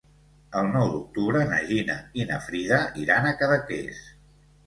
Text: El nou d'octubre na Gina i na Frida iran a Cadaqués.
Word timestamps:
El 0.61 0.69
nou 0.75 0.87
d'octubre 0.93 1.43
na 1.51 1.59
Gina 1.67 1.97
i 2.21 2.25
na 2.31 2.39
Frida 2.45 2.79
iran 3.03 3.27
a 3.27 3.35
Cadaqués. 3.43 4.01